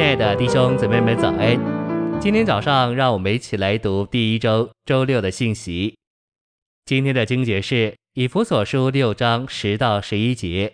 [0.00, 1.60] 亲爱的弟兄姊妹们，早安！
[2.18, 5.94] 今天早上，让我们一起来读第一周周六的信息。
[6.86, 10.72] 今天的经节是以弗所书六章十到十一节。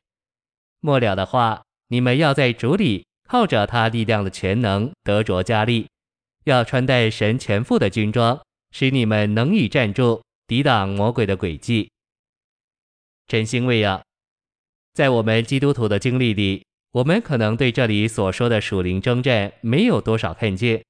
[0.79, 5.89] 末了的话，你们要在主里靠着他力量的全能得着加力，
[6.45, 8.41] 要穿戴神全副的军装，
[8.71, 11.91] 使你们能以站住，抵挡魔鬼的诡计。
[13.27, 14.05] 真欣慰啊，
[14.95, 16.65] 在我们基督徒的经历里。
[16.97, 20.83] 我们可能对这里所说的属灵征战没有多少看见。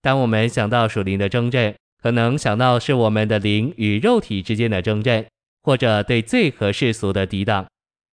[0.00, 5.26] 当我们想到属灵的征战，可能想到是我们的灵与肉体之间的征战，
[5.62, 7.66] 或者对罪和世俗的抵挡。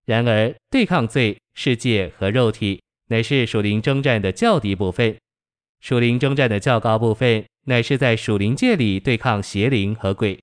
[0.06, 5.14] 然而，对抗罪、世界和肉体，乃是属灵征战的较低部分。
[5.82, 10.38] 属灵征战的较高部分，乃是在属灵界里对抗邪灵和鬼。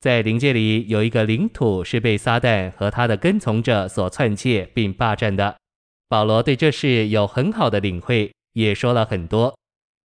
[0.00, 5.56] 在灵界里有一个领土是被撒旦和他的跟从者所篡窃并霸占的。
[6.08, 9.58] 保罗对这事有很好的领会，也说了很多。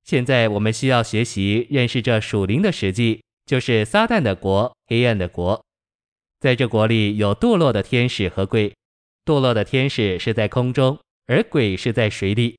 [0.05, 5.65] 现在我们需要学习认识这属灵的实际，就是撒旦的国、黑暗的国。
[6.41, 8.75] 在这国里有堕落的天使和鬼，
[9.25, 12.59] 堕落的天使是在空中，而鬼是在水里。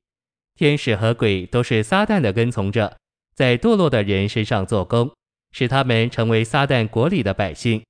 [0.56, 2.96] 天使和鬼都是撒旦的跟从者，
[3.34, 5.12] 在堕落的人身上做工，
[5.52, 7.84] 使他们成为撒旦国里的百姓。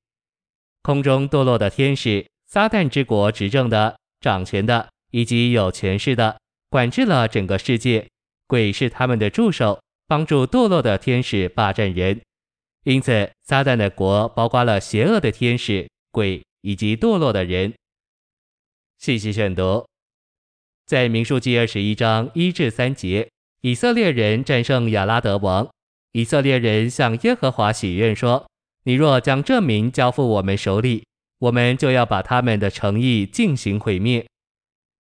[0.83, 4.89] 空中堕落的天使，撒旦之国执政的、掌权的。
[5.11, 8.09] 以及有权势的管制了整个世界，
[8.47, 12.21] 鬼是他们的助手，帮助堕落的天使霸占人。
[12.85, 17.75] 因此，撒旦的国包括了邪恶的天使、鬼以及堕落的人。
[18.99, 19.87] 细细选读，
[20.87, 23.29] 在民数记二十一章一至三节，
[23.62, 25.69] 以色列人战胜亚拉得王。
[26.12, 28.47] 以色列人向耶和华许愿说
[28.84, 31.05] ：“你若将这民交付我们手里，
[31.41, 34.27] 我们就要把他们的诚意进行毁灭。”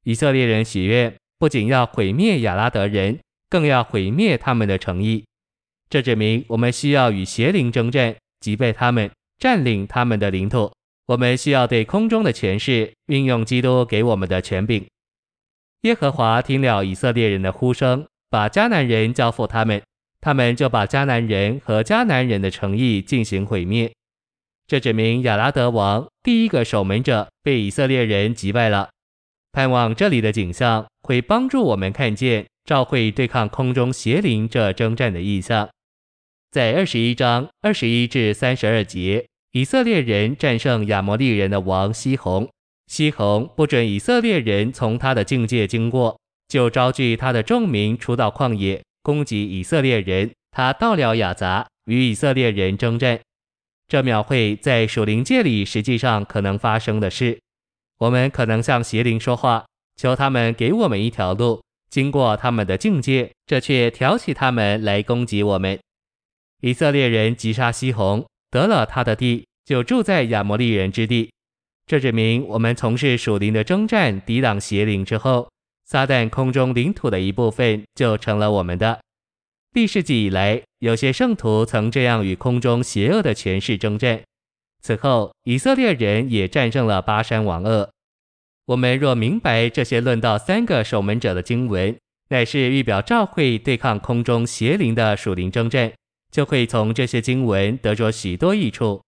[0.06, 3.18] 以色列人许愿，不仅要毁灭亚拉德人，
[3.50, 5.24] 更要毁灭他们的诚意。
[5.90, 10.70] 这指明我们需要与邪灵征战，击败他们，占领他们的领土。
[11.06, 14.86] 我们需要对空中的权势运用基督给我们的权柄。
[15.80, 19.82] 耶和华听了以色列人的呼声，把迦南人交付他们，
[20.20, 23.92] 他们就把迦南人和迦南人的诚意进行毁灭。
[24.68, 28.90] 这指明亚拉德王第一个守门者被以色列人击败了。
[29.56, 35.66] 盼望这里的景象会帮助我们看见赵会对抗空中邪灵这征战的意象。
[36.50, 42.46] 在二十一章二十一至三十二节，以色列人战胜亚摩利人的王西宏。
[42.88, 50.30] 西宏不准以色列人从他的境界经过，就招聚他的众民出到旷野攻击以色列人。
[50.50, 53.18] 他到了亚杂，与以色列人征战。
[53.88, 57.38] 这描绘在属灵界里实际上可能发生的事。
[57.98, 59.64] 我们可能向邪灵说话，
[59.96, 65.78] 求他们给我们一条路，经过他们的境界，这却挑起他们来攻击我们。
[66.60, 71.30] 以色列人击杀西宏，得了他的地，就住在亚摩利人之地。
[71.86, 75.48] 这指明我们从事属灵的征战，抵挡邪灵之后，
[75.84, 79.00] 撒旦空中领土的一部分就成了我们的。
[79.72, 84.20] 历世纪以来，有些圣徒曾这样与空中邪恶的权势征战。
[84.86, 87.88] 此后，以色列人也战胜了巴珊王噩。
[88.66, 91.96] 我们若明白这些论到三个守门者的经文，
[92.28, 95.92] 乃是预表召会对抗空中邪灵的属灵征战，
[96.30, 99.02] 就会从这些经文得着许多益处。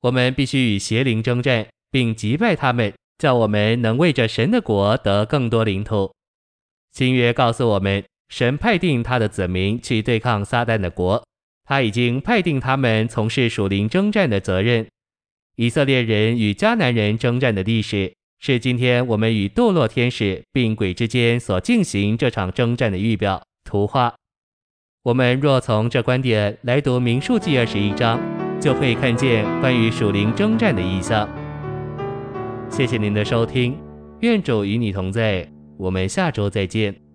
[0.00, 6.12] 我们必须与邪灵征战，并击败他们，叫我们能为着神的国得更多领土。
[6.90, 11.24] 新约告诉我们，神派定他的子民去对抗撒旦的国。
[11.68, 14.86] 他已经派定他们从事属灵征战的责任。
[15.56, 24.14] 以色列人与迦南人征战的历史，是今天我们与堕落天使并鬼之间所进行这场征战的预表图画。
[25.02, 28.18] 我们若从这观点来读民数记二十一章，
[28.58, 31.28] 就会看见关于属灵征战的意象。
[32.70, 33.78] 谢谢您的收听，
[34.20, 37.07] 愿主与你同在，我们下周再见。